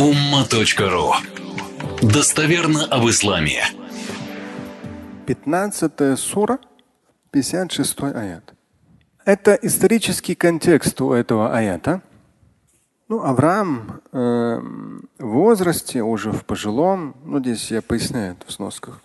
[0.00, 1.12] umma.ru
[2.00, 3.62] Достоверно об исламе.
[5.26, 6.58] 15 сура,
[7.32, 8.54] 56 аят.
[9.26, 12.00] Это исторический контекст у этого аята.
[13.08, 14.60] Ну, Авраам э,
[15.18, 19.02] в возрасте, уже в пожилом, ну здесь я поясняю это в сносках,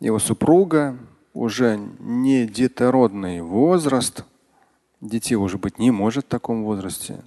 [0.00, 0.98] его супруга,
[1.32, 4.24] уже не детородный возраст,
[5.00, 7.22] детей уже быть не может в таком возрасте,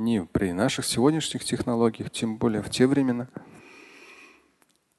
[0.00, 3.28] ни при наших сегодняшних технологиях, тем более в те времена.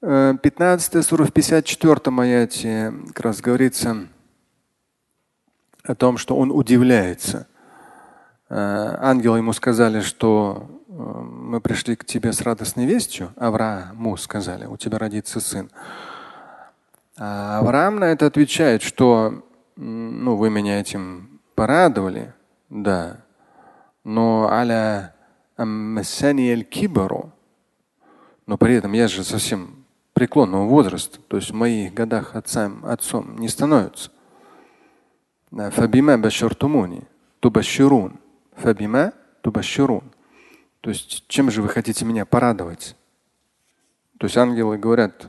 [0.00, 4.08] 15 э, сура в 54 аяте как раз говорится
[5.84, 7.46] о том, что он удивляется.
[8.48, 13.32] Э, ангелы ему сказали, что э, мы пришли к тебе с радостной вестью.
[13.36, 15.70] Аврааму сказали, у тебя родится сын.
[17.16, 19.44] А Авраам на это отвечает, что
[19.76, 22.34] ну, вы меня этим порадовали,
[22.70, 23.21] да,
[24.04, 25.14] но аля
[25.56, 27.32] кибару,
[28.46, 33.38] но при этом я же совсем преклонного возраста, то есть в моих годах отцам, отцом
[33.38, 34.10] не становится.
[35.50, 37.02] Фабима башартумуни,
[37.40, 38.18] тубаширун.
[38.56, 40.12] Фабима тубаширун.
[40.80, 42.96] То есть чем же вы хотите меня порадовать?
[44.18, 45.28] То есть ангелы говорят,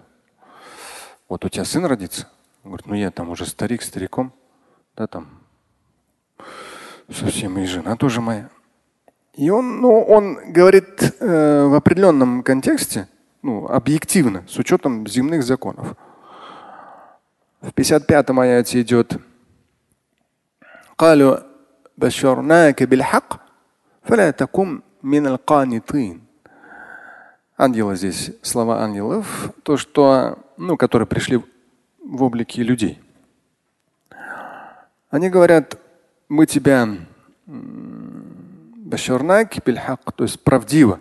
[1.28, 2.28] вот у тебя сын родится.
[2.64, 4.34] Он говорит, ну я там уже старик, стариком.
[4.96, 5.42] Да, там
[7.10, 8.50] совсем и жена тоже моя.
[9.35, 13.09] И он, ну, он говорит э, в определенном контексте,
[13.43, 15.95] ну, объективно, с учетом земных законов.
[17.61, 19.21] В 55-м аяте идет
[20.99, 21.37] قالوا
[21.99, 23.41] بشرناك بالحق
[24.03, 26.29] فلا تكن من القانطين
[27.59, 31.43] ангелы здесь, слова ангелов, то, что, ну, которые пришли
[31.99, 33.01] в облике людей.
[35.11, 35.77] Они говорят,
[36.29, 36.89] мы тебя
[37.47, 37.92] башарнак бильхак,
[40.12, 41.00] то есть правдиво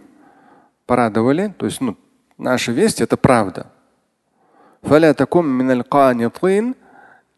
[0.87, 1.97] порадовали, то есть ну,
[2.39, 3.73] наша весть это правда.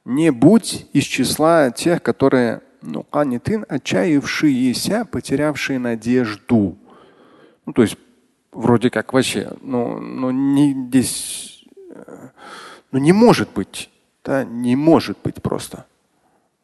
[0.05, 6.77] Не будь из числа тех, которые ну, канитын, отчаявшиеся, потерявшие надежду.
[7.67, 7.97] Ну, то есть
[8.53, 12.29] вроде как вообще, ну, ну не здесь, э,
[12.93, 13.91] ну не может быть,
[14.23, 15.87] да, не может быть просто.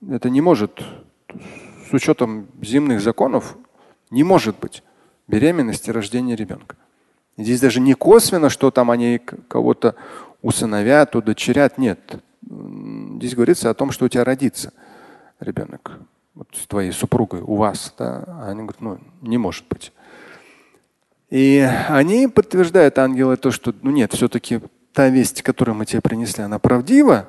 [0.08, 0.82] Это не может,
[1.88, 3.56] с учетом земных законов,
[4.10, 4.82] не может быть
[5.28, 6.76] беременности, рождения ребенка.
[7.36, 9.94] Здесь даже не косвенно, что там они кого-то
[10.42, 11.78] усыновят, удочерят.
[11.78, 12.22] Нет.
[12.42, 14.72] Здесь говорится о том, что у тебя родится
[15.38, 16.00] ребенок.
[16.34, 17.94] Вот с твоей супругой, у вас.
[17.98, 18.24] Да?
[18.46, 19.92] Они говорят, ну, не может быть.
[21.30, 24.60] И они подтверждают, ангелы, то, что ну нет, все-таки
[24.92, 27.28] та весть, которую мы тебе принесли, она правдива.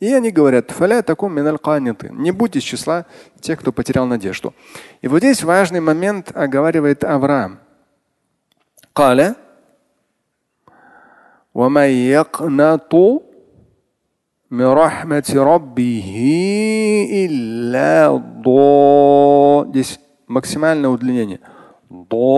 [0.00, 2.10] И они говорят, фаля таком минальканиты.
[2.12, 3.06] Не будь из числа
[3.40, 4.54] тех, кто потерял надежду.
[5.02, 7.58] И вот здесь важный момент оговаривает Авраам.
[8.92, 9.34] Каля.
[19.70, 21.40] Здесь максимальное удлинение.
[21.90, 22.28] Долю.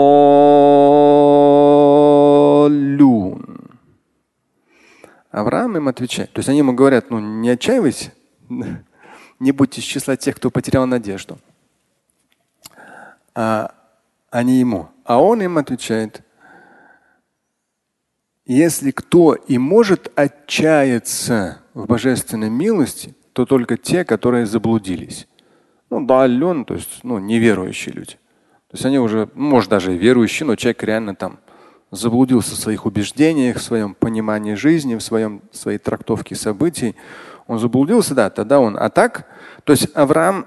[5.31, 6.33] Авраам им отвечает.
[6.33, 8.13] То есть они ему говорят, ну не отчаивайся,
[9.39, 11.39] не будь из числа тех, кто потерял надежду.
[13.35, 13.75] А
[14.31, 14.89] они ему.
[15.05, 16.23] А он им отвечает,
[18.45, 25.29] если кто и может отчаяться в божественной милости, то только те, которые заблудились.
[25.89, 28.15] Ну, даллюн, то есть ну, неверующие люди.
[28.69, 31.39] То есть они уже, может, даже и верующие, но человек реально там
[31.91, 36.95] заблудился в своих убеждениях, в своем понимании жизни, в своем, в своей трактовке событий.
[37.47, 38.77] Он заблудился, да, тогда он.
[38.78, 39.27] А так,
[39.65, 40.47] то есть Авраам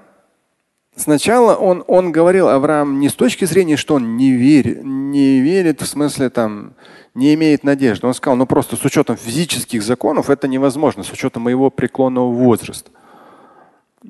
[0.96, 5.82] сначала он, он говорил Авраам не с точки зрения, что он не верит, не верит
[5.82, 6.74] в смысле там,
[7.14, 8.06] не имеет надежды.
[8.06, 12.90] Он сказал, ну просто с учетом физических законов это невозможно, с учетом моего преклонного возраста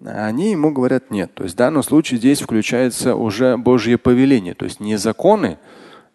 [0.05, 1.35] они ему говорят нет.
[1.35, 5.59] То есть в данном случае здесь включается уже Божье повеление, то есть не законы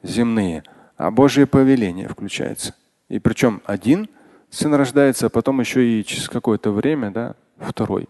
[0.04, 0.64] земные,
[1.00, 2.76] а Божье повеление включается.
[3.08, 4.10] И причем один
[4.50, 8.10] сын рождается, а потом еще и через какое-то время да, второй.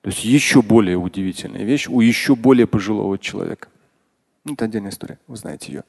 [0.00, 3.68] То есть еще более удивительная вещь у еще более пожилого человека.
[4.44, 5.84] Ну, это отдельная история, вы знаете ее.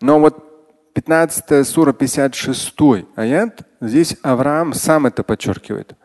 [0.00, 2.74] Но вот 15 сура 56
[3.14, 5.96] аят, здесь Авраам сам это подчеркивает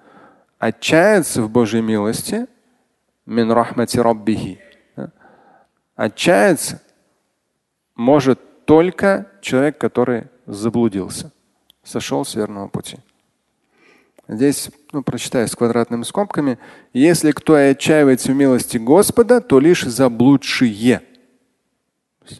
[0.59, 2.45] отчаяться в Божьей милости,
[3.25, 4.59] мин рахмати раббихи,
[5.95, 6.81] отчаяться
[7.95, 11.31] может только человек, который заблудился,
[11.85, 12.97] сошел с верного пути.
[14.27, 16.59] Здесь, ну, прочитаю с квадратными скобками.
[16.91, 21.01] Если кто и отчаивается в милости Господа, то лишь заблудшие.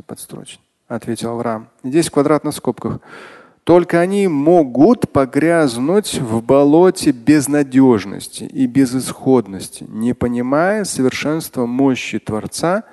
[0.06, 0.62] Подстрочно.
[0.89, 1.69] ответил Авраам.
[1.81, 3.00] Здесь в квадратных скобках.
[3.63, 12.83] Только они могут погрязнуть в болоте безнадежности и безысходности, не понимая совершенства мощи Творца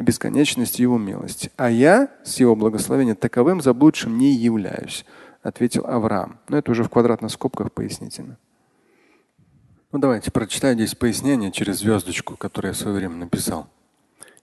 [0.00, 1.52] и бесконечности Его милости.
[1.56, 5.04] А я с Его благословения таковым заблудшим не являюсь,
[5.42, 6.40] ответил Авраам.
[6.48, 8.36] Но это уже в квадратных скобках пояснительно.
[9.92, 13.68] Ну давайте прочитаю здесь пояснение через звездочку, которую я в свое время написал.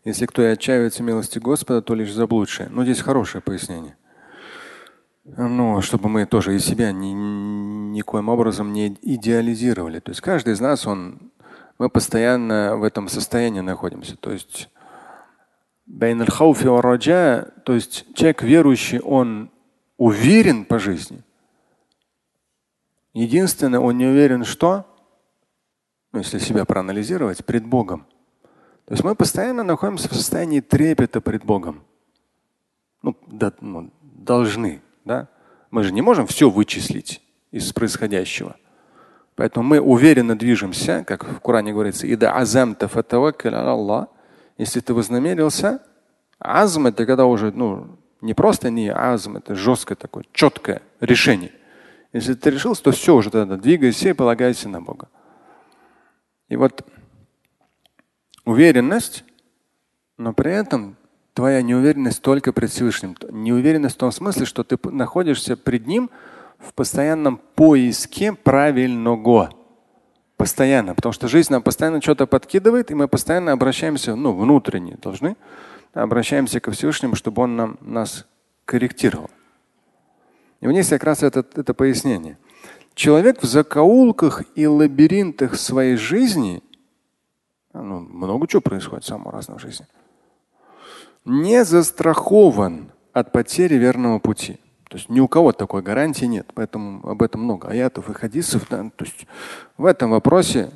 [0.03, 2.69] Если кто и отчаивается милости Господа, то лишь заблудшие.
[2.69, 3.95] Ну здесь хорошее пояснение.
[5.25, 9.99] Ну, чтобы мы тоже и себя ни, никоим образом не идеализировали.
[9.99, 11.31] То есть каждый из нас, он,
[11.77, 14.15] мы постоянно в этом состоянии находимся.
[14.15, 14.69] То есть
[17.65, 19.49] то есть человек верующий, он
[19.97, 21.23] уверен по жизни.
[23.13, 24.85] Единственное, он не уверен, что,
[26.11, 28.05] ну, если себя проанализировать, пред Богом.
[28.85, 31.83] То есть мы постоянно находимся в состоянии трепета пред Богом.
[33.01, 34.81] Ну, да, ну, должны.
[35.03, 35.29] Да?
[35.71, 38.57] Мы же не можем все вычислить из происходящего.
[39.35, 44.09] Поэтому мы уверенно движемся, как в Коране говорится, ида азамта Аллах.
[44.57, 45.81] Если ты вознамерился,
[46.39, 51.51] азм это когда уже ну, не просто не азм, это жесткое такое, четкое решение.
[52.13, 55.09] Если ты решился, то все уже тогда двигайся и полагайся на Бога.
[56.47, 56.85] И вот
[58.45, 59.23] уверенность,
[60.17, 60.95] но при этом
[61.33, 63.15] твоя неуверенность только пред Всевышним.
[63.29, 66.09] Неуверенность в том смысле, что ты находишься пред Ним
[66.57, 69.51] в постоянном поиске правильного.
[70.37, 70.95] Постоянно.
[70.95, 75.35] Потому что жизнь нам постоянно что-то подкидывает, и мы постоянно обращаемся, ну, внутренне должны,
[75.93, 78.25] обращаемся ко Всевышнему, чтобы Он нам, нас
[78.65, 79.29] корректировал.
[80.61, 82.37] И у них как раз это, это пояснение.
[82.93, 86.63] Человек в закоулках и лабиринтах своей жизни,
[87.73, 89.85] ну, много чего происходит самого разного в жизни–
[91.27, 94.59] не застрахован от потери верного пути.
[94.97, 98.65] То есть ни у кого такой гарантии нет, поэтому об этом много аятов и хадисов.
[98.67, 99.27] Да, то есть
[99.77, 100.71] в этом вопросе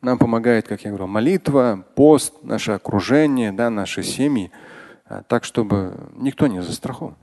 [0.00, 4.50] нам помогает, как я говорю, молитва, пост, наше окружение, да, наши семьи,
[5.04, 7.14] а, так, чтобы никто не застрахован.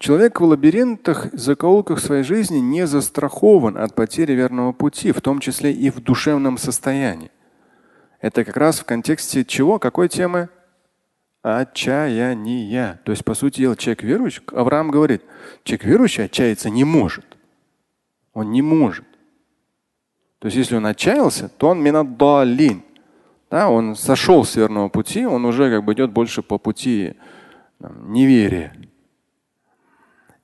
[0.00, 5.72] Человек в лабиринтах, закоулках своей жизни не застрахован от потери верного пути, в том числе
[5.72, 7.30] и в душевном состоянии.
[8.20, 9.78] Это как раз в контексте чего?
[9.78, 10.48] Какой темы?
[11.42, 13.00] Отчаяния.
[13.04, 15.22] То есть, по сути дела, человек верующий, Авраам говорит,
[15.64, 17.24] человек верующий отчаяться не может.
[18.32, 19.04] Он не может.
[20.38, 22.82] То есть, если он отчаялся, то он минаддалин.
[23.50, 27.14] Да, он сошел с верного пути, он уже как бы идет больше по пути
[27.78, 28.74] там, неверия.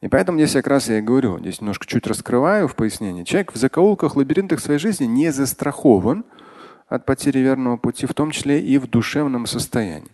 [0.00, 3.24] И поэтому здесь как раз я и говорю, здесь немножко чуть раскрываю в пояснении.
[3.24, 6.24] Человек в закоулках, лабиринтах своей жизни не застрахован
[6.86, 10.10] от потери верного пути, в том числе и в душевном состоянии.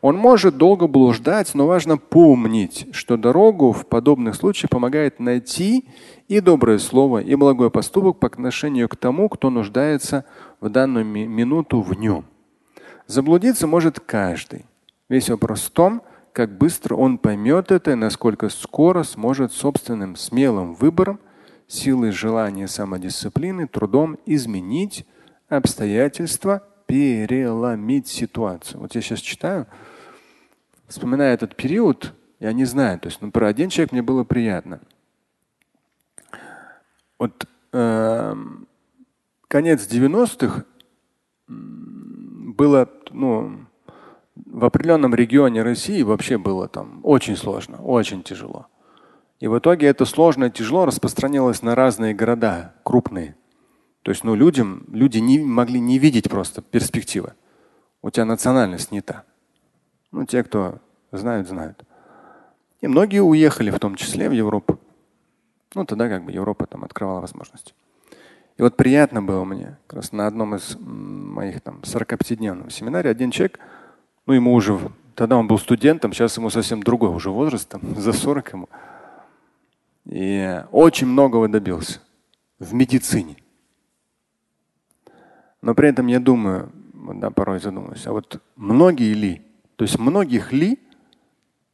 [0.00, 5.88] Он может долго блуждать, но важно помнить, что дорогу в подобных случаях помогает найти
[6.28, 10.24] и доброе слово, и благой поступок по отношению к тому, кто нуждается
[10.60, 12.24] в данную минуту в нем.
[13.06, 14.66] Заблудиться может каждый.
[15.08, 16.02] Весь вопрос в том,
[16.32, 21.18] как быстро он поймет это и насколько скоро сможет собственным смелым выбором,
[21.66, 25.06] силой желания самодисциплины, трудом изменить
[25.48, 28.80] обстоятельства, переломить ситуацию.
[28.80, 29.66] Вот я сейчас читаю,
[30.88, 34.80] вспоминая этот период, я не знаю, то есть, ну, про один человек мне было приятно.
[37.18, 38.34] Вот э,
[39.48, 40.64] конец 90-х
[41.48, 43.66] было, ну,
[44.34, 48.66] в определенном регионе России вообще было там очень сложно, очень тяжело.
[49.40, 53.36] И в итоге это сложно и тяжело распространилось на разные города, крупные.
[54.02, 57.34] То есть ну, людям, люди не могли не видеть просто перспективы.
[58.02, 59.24] У тебя национальность не та.
[60.12, 60.78] Ну, те, кто
[61.12, 61.84] знают, знают.
[62.80, 64.78] И многие уехали, в том числе в Европу.
[65.74, 67.74] Ну, тогда как бы Европа там открывала возможности.
[68.56, 73.30] И вот приятно было мне, как раз на одном из моих там 45-дневном семинаре один
[73.30, 73.60] человек,
[74.26, 74.78] ну ему уже,
[75.14, 78.68] тогда он был студентом, сейчас ему совсем другой уже возраст, там, за 40 ему.
[80.06, 82.00] И очень многого добился
[82.58, 83.36] в медицине.
[85.62, 89.42] Но при этом я думаю, да, порой задумываюсь, а вот многие ли,
[89.78, 90.76] то есть многих ли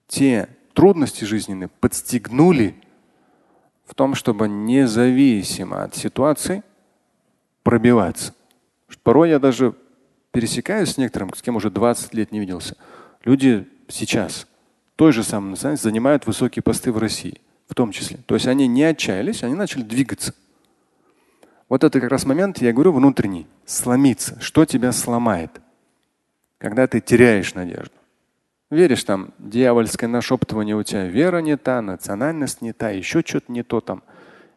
[0.09, 2.75] те трудности жизненные подстегнули
[3.87, 6.63] в том, чтобы независимо от ситуации
[7.63, 8.35] пробиваться.
[9.03, 9.75] Порой я даже
[10.33, 12.77] пересекаюсь с некоторым, с кем уже 20 лет не виделся.
[13.25, 14.47] Люди сейчас
[14.97, 18.19] той же самой национальности занимают высокие посты в России, в том числе.
[18.27, 20.35] То есть они не отчаялись, они начали двигаться.
[21.71, 24.39] Вот это как раз момент, я говорю, внутренний, сломиться.
[24.43, 25.63] Что тебя сломает?
[26.65, 27.93] Когда ты теряешь надежду.
[28.71, 33.63] Веришь, там дьявольское нашептывание у тебя вера не та, национальность не та, еще что-то не
[33.63, 34.03] то там.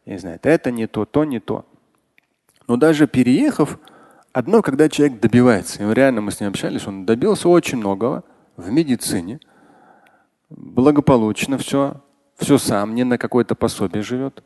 [0.06, 1.66] Я не знаю, это не то, то не то.
[2.66, 3.78] Но даже переехав,
[4.32, 8.24] одно, когда человек добивается, и реально мы с ним общались, он добился очень многого
[8.56, 9.42] в медицине,
[10.50, 12.02] благополучно все,
[12.38, 14.46] все сам, не на какое-то пособие живет.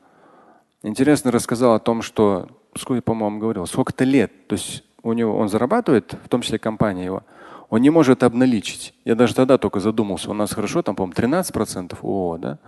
[0.82, 5.50] Интересно рассказал о том, что, сколько, по-моему, говорил, сколько-то лет, то есть у него он
[5.50, 7.24] зарабатывает, в том числе компания его,
[7.70, 8.93] он не может обналичить.
[9.05, 12.60] Я даже тогда только задумался, у нас хорошо, там, по-моему, 13 процентов ООО, да?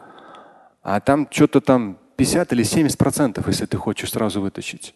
[0.81, 4.95] А там что-то там 50 или 70 процентов, если ты хочешь сразу вытащить.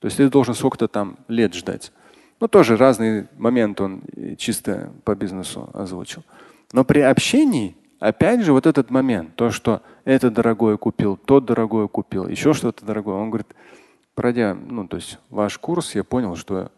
[0.00, 1.92] То есть ты должен сколько-то там лет ждать.
[2.40, 4.02] Ну, тоже разный момент он
[4.38, 6.24] чисто по бизнесу озвучил.
[6.72, 11.86] Но при общении, опять же, вот этот момент, то, что это дорогое купил, тот дорогое
[11.86, 13.16] купил, еще что-то дорогое.
[13.16, 13.48] Он говорит,
[14.20, 16.70] пройдя, ну, то есть ваш курс, я понял, что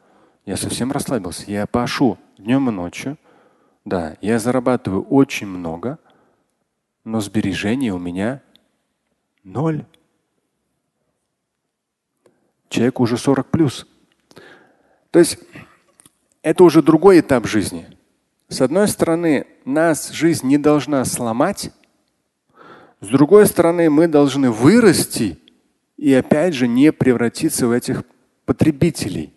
[0.46, 1.50] я совсем расслабился.
[1.50, 3.18] Я пашу днем и ночью.
[3.84, 5.98] Да, я зарабатываю очень много,
[7.02, 8.42] но сбережений у меня
[9.42, 9.84] ноль.
[12.68, 13.88] Человек уже 40 плюс.
[15.10, 15.40] То есть
[16.42, 17.88] это уже другой этап жизни.
[18.46, 21.72] С одной стороны, нас жизнь не должна сломать.
[23.00, 25.40] С другой стороны, мы должны вырасти
[26.02, 28.02] и опять же не превратиться в этих
[28.44, 29.32] потребителей.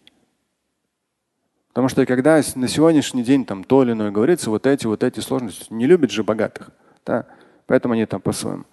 [1.67, 5.19] Потому что когда на сегодняшний день там то или иное говорится, вот эти, вот эти
[5.19, 6.71] сложности, не любят же богатых.
[7.05, 7.27] Да?
[7.67, 8.63] Поэтому они там по-своему.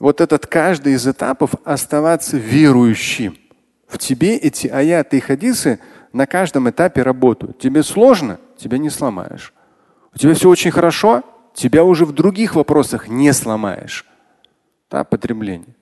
[0.00, 3.38] Вот этот каждый из этапов оставаться верующим.
[3.86, 5.78] В тебе эти аяты и хадисы
[6.12, 7.60] на каждом этапе работают.
[7.60, 9.54] Тебе сложно, тебя не сломаешь.
[10.12, 11.22] У тебя все очень хорошо,
[11.54, 14.04] тебя уже в других вопросах не сломаешь.
[14.90, 15.73] Да, потребление.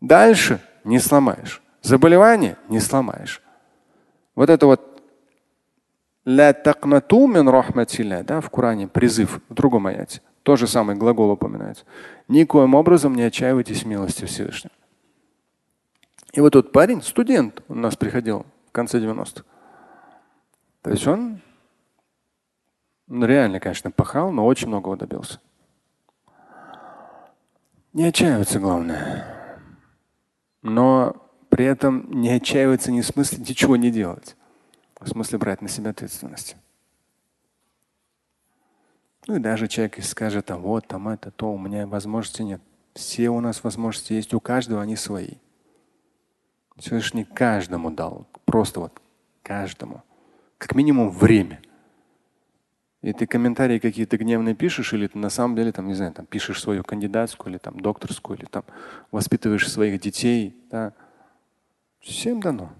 [0.00, 1.62] Дальше не сломаешь.
[1.82, 3.42] Заболевание не сломаешь.
[4.34, 5.02] Вот это вот
[6.24, 10.20] Ля такнату мин рахматилля, да, в Коране призыв, в другом аяте.
[10.42, 11.84] То же самое глагол упоминается.
[12.28, 14.74] Никоим образом не отчаивайтесь милости Всевышнего.
[16.32, 19.44] И вот тот парень, студент, у нас приходил в конце 90-х.
[20.82, 21.40] То есть он
[23.06, 25.40] ну, реально, конечно, пахал, но очень многого добился.
[27.94, 29.37] Не отчаиваться главное.
[30.68, 31.16] Но
[31.48, 34.36] при этом не отчаиваться не в смысле ничего не делать.
[35.00, 36.56] В смысле брать на себя ответственность.
[39.26, 42.62] Ну и даже человек скажет, а вот там это, то у меня возможности нет.
[42.94, 45.34] Все у нас возможности есть, у каждого они свои.
[46.76, 49.02] Всевышний каждому дал, просто вот
[49.42, 50.02] каждому.
[50.56, 51.60] Как минимум время.
[53.00, 56.26] И ты комментарии какие-то гневные пишешь, или ты на самом деле там, не знаю, там
[56.26, 58.64] пишешь свою кандидатскую, или там докторскую, или там
[59.12, 60.56] воспитываешь своих детей.
[60.70, 60.92] Да.
[62.00, 62.72] Всем дано.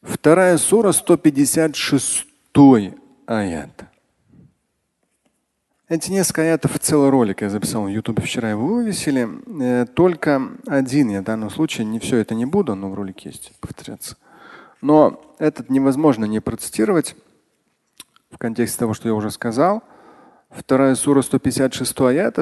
[0.00, 2.26] Вторая сура, 156
[3.26, 3.84] аят.
[5.86, 9.28] Эти несколько аятов целый ролик я записал в Ютубе вчера его вывесили.
[9.60, 13.28] Э, только один я в данном случае, не все это не буду, но в ролике
[13.28, 14.16] есть повторяться.
[14.80, 17.14] Но этот невозможно не процитировать
[18.33, 19.83] в контексте того, что я уже сказал.
[20.49, 22.37] Вторая сура 156 аят.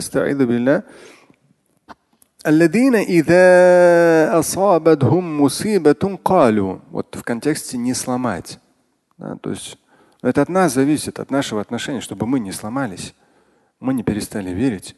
[2.48, 8.60] الذين إذا أصابتهم مصيبة قالوا вот в контексте не сломать.
[9.18, 9.78] Да, то есть
[10.22, 13.14] это от нас зависит, от нашего отношения, чтобы мы не сломались,
[13.80, 14.96] мы не перестали верить.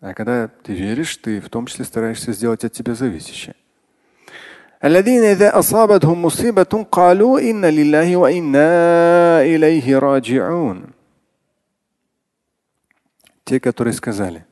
[0.00, 3.56] А когда ты веришь, ты в том числе стараешься сделать от тебя зависящее.
[4.84, 10.92] الذين إذا أصابتهم مصيبة قالوا إن لله وإنا إليه راجعون.
[13.44, 14.44] Те, которые сказали,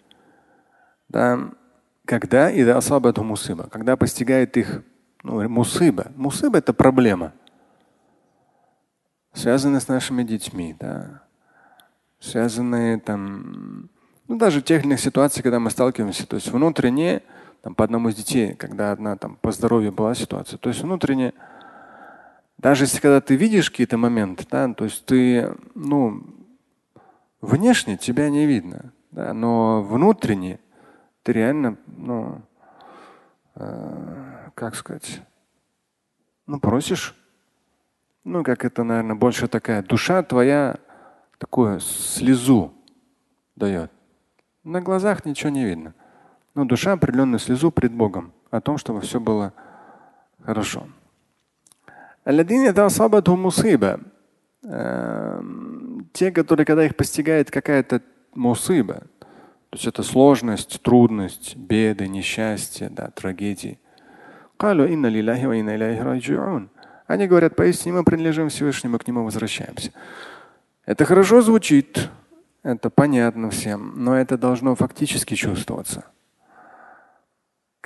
[1.09, 1.51] да,
[2.05, 4.83] когда ида асабату мусыба, когда постигает их
[5.25, 6.13] ну, мусыба.
[6.17, 7.33] Мусыба – это проблема,
[9.33, 11.23] связанная с нашими детьми, да,
[12.21, 13.89] связанные там,
[14.29, 17.23] ну, даже в тех или иных ситуациях, когда мы сталкиваемся, то есть внутренне,
[17.62, 21.34] там, по одному из детей, когда одна там по здоровью была ситуация, то есть внутренне,
[22.58, 26.24] даже если когда ты видишь какие-то моменты, да, то есть ты, ну,
[27.42, 30.60] внешне тебя не видно, да, но внутренне
[31.24, 32.42] ты реально, ну,
[33.56, 35.22] э, как сказать,
[36.50, 37.16] ну, просишь.
[38.24, 40.78] Ну, как это, наверное, больше такая душа твоя
[41.38, 42.74] такую слезу
[43.56, 43.92] дает.
[44.64, 45.94] На глазах ничего не видно.
[46.60, 49.54] Но душа определенную слезу пред Богом о том, чтобы все было
[50.44, 50.90] хорошо.
[54.64, 58.02] Эм, те, которые, когда их постигает какая-то
[58.36, 58.96] мусыба,
[59.70, 63.80] то есть это сложность, трудность, беды, несчастье, да, трагедии.
[67.08, 69.94] Они говорят, поистине мы принадлежим Всевышнему, к нему возвращаемся.
[70.86, 72.10] Это хорошо звучит,
[72.64, 76.04] это понятно всем, но это должно фактически чувствоваться.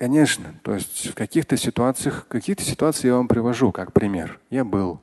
[0.04, 4.38] Конечно, то есть в каких-то ситуациях, какие-то ситуации я вам привожу как пример.
[4.50, 5.00] Я был.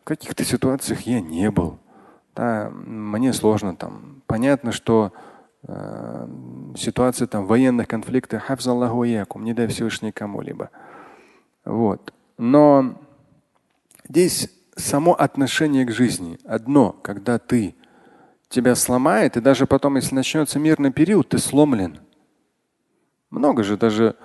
[0.00, 1.78] В каких-то ситуациях я не был.
[2.34, 4.20] Да, мне сложно там.
[4.26, 5.12] Понятно, что
[5.62, 6.28] э,
[6.76, 10.70] ситуация там военных конфликтов, хафзаллаху якум, не дай Всевышний кому-либо.
[11.64, 12.12] Вот.
[12.36, 13.00] Но
[14.08, 17.76] здесь само отношение к жизни одно, когда ты
[18.48, 22.00] тебя сломает, и даже потом, если начнется мирный период, ты сломлен.
[23.30, 24.16] Много же даже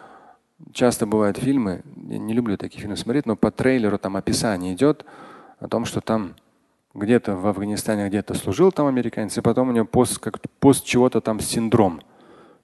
[0.74, 5.06] часто бывают фильмы, я не люблю такие фильмы смотреть, но по трейлеру там описание идет
[5.60, 6.36] о том, что там
[6.94, 11.22] где-то в Афганистане где-то служил там американец, и потом у него пост, как, пост чего-то
[11.22, 12.02] там синдром.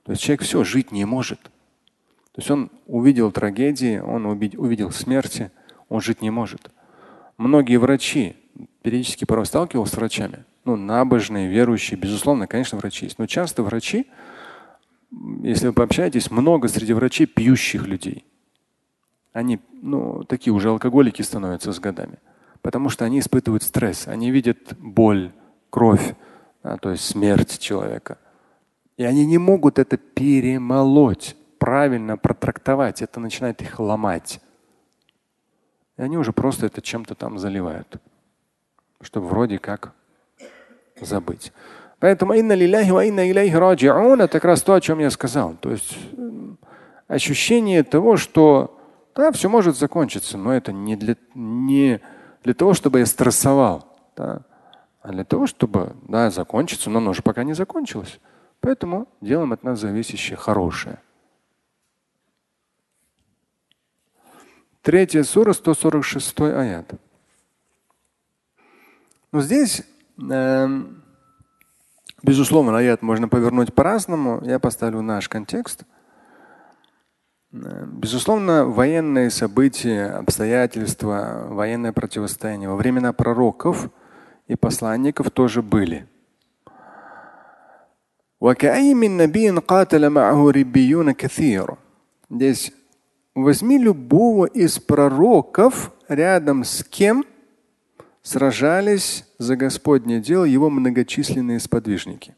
[0.04, 1.40] То есть человек все, жить не может.
[2.34, 5.52] То есть он увидел трагедии, он увидел смерти,
[5.88, 6.72] он жить не может.
[7.38, 8.36] Многие врачи,
[8.82, 13.20] периодически порой сталкивался с врачами, ну, набожные, верующие, безусловно, конечно, врачи есть.
[13.20, 14.08] Но часто врачи,
[15.44, 18.26] если вы пообщаетесь, много среди врачей пьющих людей.
[19.32, 22.20] Они, ну, такие уже алкоголики становятся с годами
[22.64, 25.32] потому что они испытывают стресс, они видят боль,
[25.70, 26.16] кровь,
[26.64, 28.18] да, то есть смерть человека.
[28.98, 33.02] И они не могут это перемолоть, правильно протрактовать.
[33.02, 34.40] Это начинает их ломать.
[35.98, 38.02] И они уже просто это чем-то там заливают,
[39.02, 39.94] чтобы вроде как
[41.02, 41.52] забыть.
[42.04, 45.56] Поэтому инна лиляхи ва инна иляйхи раджиун это как раз то, о чем я сказал.
[45.56, 45.98] То есть
[47.08, 48.78] ощущение того, что
[49.16, 52.02] да, все может закончиться, но это не для, не
[52.44, 54.42] для того, чтобы я стрессовал, да,
[55.02, 58.20] а для того, чтобы да, закончиться, но оно же пока не закончилось.
[58.60, 61.00] Поэтому делаем от нас зависящее хорошее.
[64.82, 66.96] Третья сура, 146 аят.
[69.32, 69.84] Но здесь,
[70.30, 70.68] э,
[72.24, 74.42] безусловно, аят можно повернуть по-разному.
[74.44, 75.84] Я поставлю наш контекст–
[77.54, 83.92] Безусловно, военные события, обстоятельства, военное противостояние во времена пророков
[84.48, 86.08] и посланников тоже были.
[92.28, 92.74] Здесь
[93.36, 97.24] возьми любого из пророков, рядом с кем
[98.24, 102.36] сражались за Господнее дело его многочисленные сподвижники.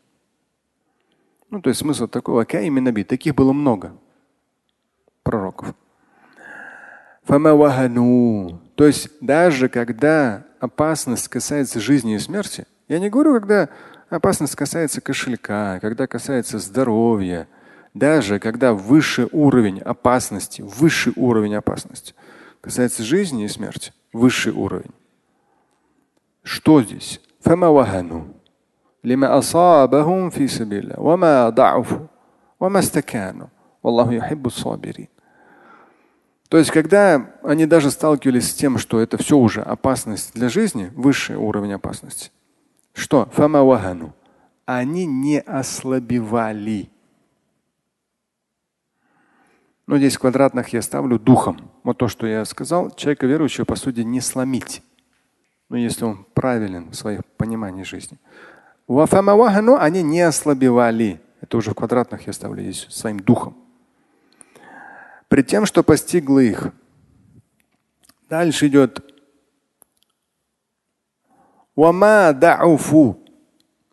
[1.50, 2.34] Ну, то есть смысл такой,
[3.04, 3.96] таких было много
[5.24, 5.74] пророков.
[8.76, 13.70] То есть даже когда опасность касается жизни и смерти, я не говорю, когда
[14.10, 17.48] опасность касается кошелька, когда касается здоровья,
[17.94, 22.14] даже когда высший уровень опасности, высший уровень опасности
[22.62, 24.92] касается жизни и смерти, высший уровень.
[26.45, 27.21] Что здесь?
[29.05, 32.07] لما أصابهم في سبيل الله وما ضعفوا
[32.61, 33.47] وما استكانوا
[33.83, 35.09] والله يحب الصابرين
[36.51, 40.91] то есть, когда они даже сталкивались с тем, что это все уже опасность для жизни,
[40.97, 42.33] высший уровень опасности,
[42.93, 43.29] что?
[44.67, 46.91] Они не ослабевали.
[49.87, 51.71] Ну, здесь в квадратных я ставлю духом.
[51.85, 54.83] Вот то, что я сказал, человека верующего, по сути, не сломить.
[55.70, 58.18] Ну, если он правилен в своих понимании жизни.
[58.88, 61.22] Они не ослабевали.
[61.42, 63.66] Это уже в квадратных я ставлю здесь своим духом
[65.36, 66.72] пред тем, что постигло их.
[68.30, 69.04] Дальше идет.
[71.76, 73.22] Вама дауфу.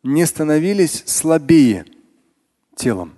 [0.04, 1.85] Не становились слабее
[2.74, 3.16] телом.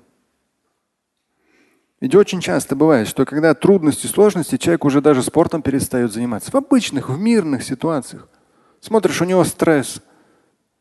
[2.01, 6.51] Ведь очень часто бывает, что когда трудности, сложности, человек уже даже спортом перестает заниматься.
[6.51, 8.29] В обычных, в мирных ситуациях.
[8.85, 10.03] Смотришь, у него стресс.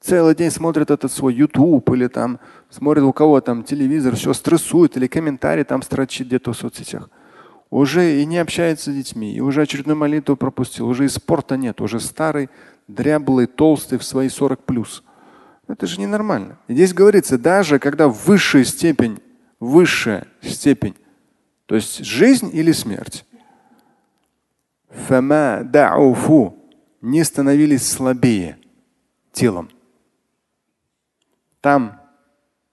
[0.02, 2.40] Целый день смотрит этот свой YouTube или там
[2.70, 7.10] смотрит у кого там телевизор, все стрессует или комментарий там строчит где-то в соцсетях
[7.80, 11.82] уже и не общается с детьми, и уже очередную молитву пропустил, уже и спорта нет,
[11.82, 12.50] уже старый,
[12.88, 15.04] дряблый, толстый в свои 40 плюс.
[15.68, 16.60] Это же ненормально.
[16.68, 19.20] И здесь говорится, даже когда высшая степень,
[19.60, 20.94] высшая степень,
[21.66, 23.26] то есть жизнь или смерть,
[27.04, 28.58] не становились слабее
[29.34, 29.70] телом.
[31.60, 32.00] Там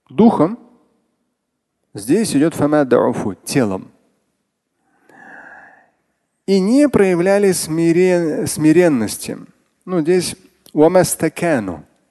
[0.08, 0.56] духом,
[1.94, 3.90] здесь идет фама дауфу телом
[6.46, 9.36] и не проявляли смирен, смиренности.
[9.84, 10.36] Ну, здесь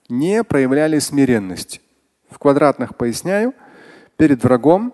[0.09, 1.79] не проявляли смиренности.
[2.29, 3.53] В квадратных поясняю,
[4.17, 4.93] перед врагом,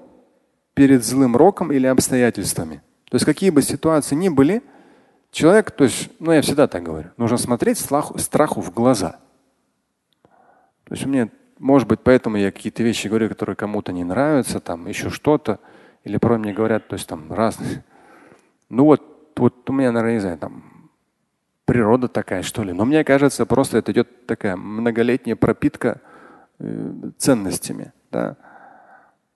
[0.75, 2.83] перед злым роком или обстоятельствами.
[3.09, 4.61] То есть какие бы ситуации ни были,
[5.35, 9.19] человек, то есть, ну я всегда так говорю, нужно смотреть страху, страху в глаза.
[10.85, 14.87] То есть мне, может быть, поэтому я какие-то вещи говорю, которые кому-то не нравятся, там
[14.87, 15.59] еще что-то,
[16.05, 17.83] или порой мне говорят, то есть там разные.
[18.69, 19.03] Ну вот,
[19.35, 20.89] вот у меня, наверное, не знаю, там
[21.65, 22.71] природа такая, что ли.
[22.71, 25.99] Но мне кажется, просто это идет такая многолетняя пропитка
[26.59, 27.91] э, ценностями.
[28.09, 28.37] Да?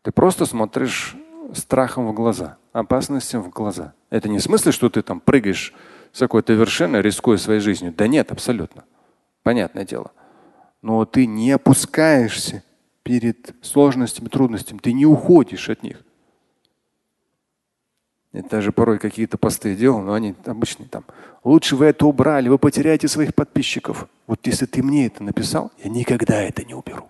[0.03, 1.17] Ты просто смотришь
[1.53, 3.93] страхом в глаза, опасностям в глаза.
[4.09, 5.73] Это не в смысле, что ты там прыгаешь
[6.11, 7.93] с какой-то вершины, рискуя своей жизнью.
[7.95, 8.85] Да нет, абсолютно.
[9.43, 10.11] Понятное дело.
[10.81, 12.63] Но ты не опускаешься
[13.03, 16.01] перед сложностями, трудностями, ты не уходишь от них.
[18.31, 21.03] Я даже порой какие-то посты делал, но они обычные там.
[21.43, 24.07] Лучше вы это убрали, вы потеряете своих подписчиков.
[24.27, 27.09] Вот если ты мне это написал, я никогда это не уберу.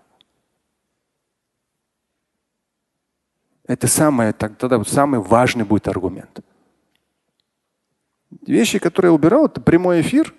[3.66, 6.40] Это самое, тогда самый важный будет аргумент.
[8.46, 10.34] Вещи, которые я убирал, это прямой эфир.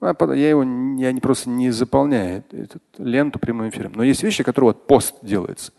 [0.00, 0.62] А я его
[0.98, 3.92] я не просто не заполняю эту ленту прямым эфиром.
[3.94, 5.72] Но есть вещи, которые вот пост делается.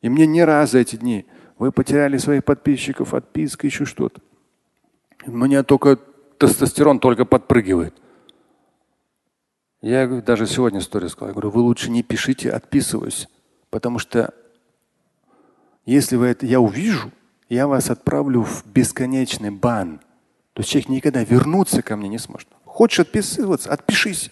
[0.00, 1.26] И мне не раз за эти дни
[1.58, 4.20] вы потеряли своих подписчиков, отписка, еще что-то.
[5.26, 5.96] У меня только
[6.38, 7.94] тестостерон только подпрыгивает.
[9.80, 11.28] Я даже сегодня историю сказал.
[11.28, 13.28] Я говорю, вы лучше не пишите, отписываюсь.
[13.70, 14.32] Потому что
[15.84, 17.10] если вы это я увижу,
[17.48, 20.00] я вас отправлю в бесконечный бан.
[20.52, 22.48] То есть человек никогда вернуться ко мне не сможет.
[22.64, 24.30] Хочешь отписываться, отпишись.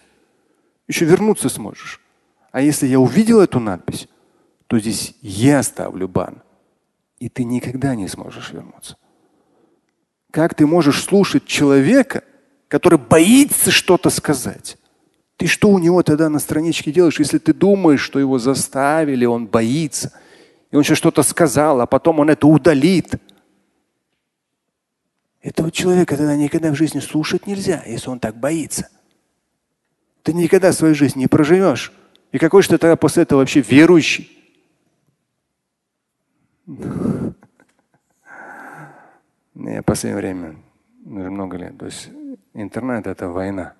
[0.88, 2.00] Еще вернуться сможешь.
[2.52, 4.08] А если я увидел эту надпись,
[4.66, 6.42] то здесь я ставлю бан
[7.20, 8.96] и ты никогда не сможешь вернуться.
[10.32, 12.24] Как ты можешь слушать человека,
[12.66, 14.78] который боится что-то сказать?
[15.36, 19.46] Ты что у него тогда на страничке делаешь, если ты думаешь, что его заставили, он
[19.46, 20.12] боится,
[20.70, 23.14] и он сейчас что-то сказал, а потом он это удалит?
[25.42, 28.88] Этого человека тогда никогда в жизни слушать нельзя, если он так боится.
[30.22, 31.92] Ты никогда свою жизнь не проживешь.
[32.32, 34.36] И какой же ты тогда после этого вообще верующий?
[39.54, 40.56] Я в последнее время,
[41.04, 42.10] уже много лет, то есть
[42.54, 43.74] интернет это война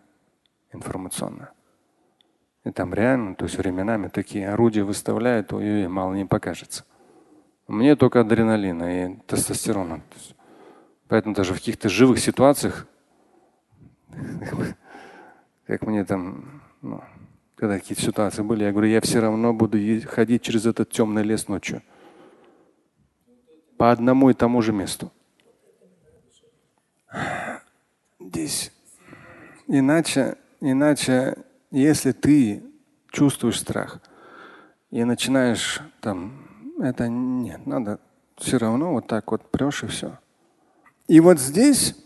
[0.73, 1.53] информационная.
[2.65, 6.85] И там реально, то есть временами такие орудия выставляют, ой, мало не покажется.
[7.69, 10.03] Мне только адреналина и тестостерона.
[11.11, 12.87] Поэтому даже в каких-то живых ситуациях,
[15.67, 17.03] как мне там, ну,
[17.57, 21.49] когда какие-то ситуации были, я говорю, я все равно буду ходить через этот темный лес
[21.49, 21.83] ночью
[23.77, 25.11] по одному и тому же месту.
[28.21, 28.73] Здесь.
[29.67, 31.39] Иначе, иначе,
[31.73, 32.63] если ты
[33.11, 34.01] чувствуешь страх
[34.93, 36.47] и начинаешь там,
[36.81, 37.99] это нет, надо
[38.37, 40.17] все равно вот так вот прешь и все.
[41.11, 41.97] И вот здесь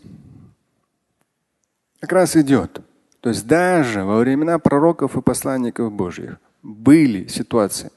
[1.99, 2.81] как раз идет.
[3.19, 7.91] То есть даже во времена пророков и посланников Божьих были ситуации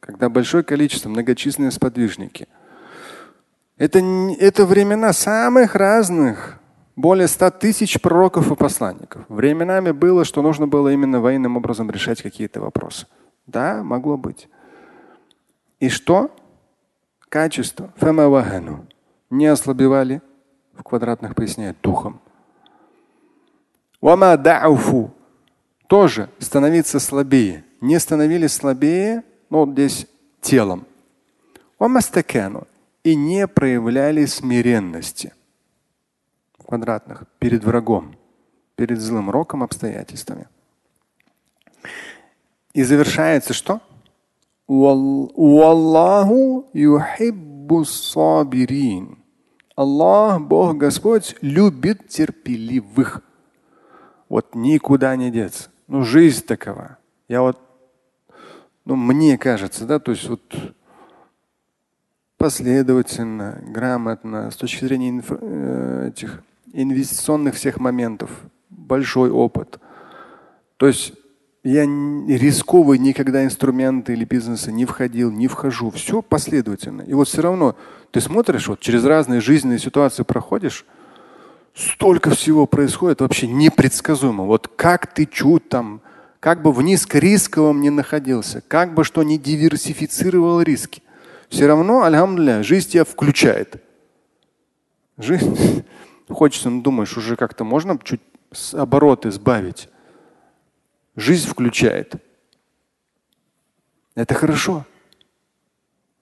[0.00, 2.48] когда большое количество, многочисленные сподвижники.
[3.76, 4.00] Это,
[4.40, 6.58] это времена самых разных,
[6.96, 9.24] более ста тысяч пророков и посланников.
[9.28, 13.06] Временами было, что нужно было именно военным образом решать какие-то вопросы.
[13.46, 14.48] Да, могло быть.
[15.78, 16.34] И что?
[17.34, 17.92] Качество.
[19.28, 20.22] Не ослабевали,
[20.72, 22.20] в квадратных поясняет, духом.
[25.88, 27.64] Тоже становиться слабее.
[27.80, 30.06] Не становились слабее, ну здесь
[30.42, 30.86] телом.
[33.02, 35.34] И не проявляли смиренности
[36.56, 38.14] в квадратных перед врагом,
[38.76, 40.46] перед злым роком обстоятельствами.
[42.74, 43.80] И завершается что?
[44.66, 46.68] Аллаху
[49.76, 53.22] Аллах, Бог Господь, любит терпеливых.
[54.28, 55.70] Вот никуда не деться.
[55.88, 56.98] Ну, жизнь такова.
[57.28, 57.58] Я вот
[58.84, 60.42] ну, мне кажется, да, то есть вот
[62.36, 68.30] последовательно, грамотно, с точки зрения инфра- э, этих инвестиционных всех моментов,
[68.68, 69.78] большой опыт.
[70.76, 71.14] То есть
[71.64, 75.90] я рисковый никогда инструменты или бизнесы не входил, не вхожу.
[75.90, 77.02] Все последовательно.
[77.02, 77.74] И вот все равно
[78.10, 80.84] ты смотришь, вот через разные жизненные ситуации проходишь,
[81.74, 84.44] столько всего происходит вообще непредсказуемо.
[84.44, 86.02] Вот как ты чуть там
[86.38, 91.02] как бы в низкорисковом не находился, как бы что не диверсифицировал риски,
[91.48, 93.82] все равно, альхамдулля, жизнь тебя включает.
[95.16, 95.82] Жизнь,
[96.28, 98.20] хочется, ну думаешь, уже как-то можно чуть
[98.74, 99.88] обороты сбавить.
[101.16, 102.14] Жизнь включает.
[104.14, 104.84] Это хорошо.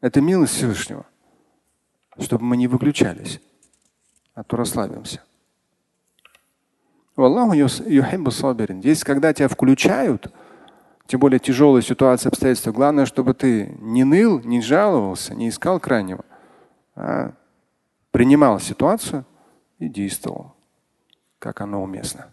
[0.01, 1.07] Это милость Всевышнего,
[2.19, 3.41] чтобы мы не выключались,
[4.35, 5.23] а то расслабимся.
[7.17, 7.55] Аллаху.
[7.55, 10.33] Здесь, когда тебя включают,
[11.07, 16.25] тем более тяжелая ситуация, обстоятельства, главное, чтобы ты не ныл, не жаловался, не искал крайнего,
[16.95, 17.35] а
[18.11, 19.25] принимал ситуацию
[19.79, 20.55] и действовал,
[21.39, 22.33] как оно уместно.